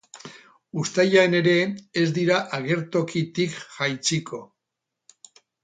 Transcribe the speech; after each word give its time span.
Uztailean 0.83 1.35
ere 1.39 1.53
ez 2.03 2.07
dira 2.17 2.39
agertokitik 2.61 3.61
jaitsiko. 3.77 4.43